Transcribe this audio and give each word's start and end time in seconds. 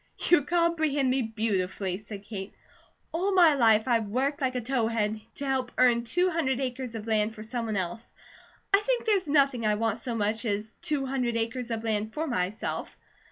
"You 0.31 0.41
comprehend 0.41 1.11
me 1.11 1.21
beautifully," 1.21 1.99
said 1.99 2.25
Kate. 2.25 2.55
"All 3.11 3.35
my 3.35 3.53
life 3.53 3.83
I've 3.87 4.07
worked 4.07 4.41
like 4.41 4.55
a 4.55 4.59
towhead 4.61 5.21
to 5.35 5.45
help 5.45 5.71
earn 5.77 6.03
two 6.03 6.31
hundred 6.31 6.59
acres 6.59 6.95
of 6.95 7.05
land 7.05 7.35
for 7.35 7.43
someone 7.43 7.75
else. 7.77 8.03
I 8.73 8.79
think 8.79 9.05
there's 9.05 9.27
nothing 9.27 9.63
I 9.63 9.75
want 9.75 9.99
so 9.99 10.15
much 10.15 10.43
as 10.43 10.73
two 10.81 11.05
hundred 11.05 11.37
acres 11.37 11.69
of 11.69 11.83
land 11.83 12.13
for 12.15 12.25
myself. 12.25 12.97